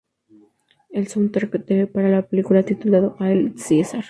[0.89, 3.99] El soundtrack para la película, titulado "Hail Caesar!